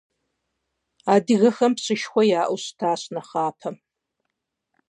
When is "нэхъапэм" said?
3.13-3.75